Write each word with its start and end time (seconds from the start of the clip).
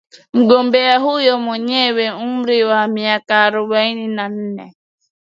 Mgombea 0.33 0.99
huyo 0.99 1.39
mwenye 1.39 2.11
umri 2.23 2.63
wa 2.63 2.87
miaka 2.87 3.43
arubaini 3.43 4.07
na 4.07 4.29
nne 4.29 4.75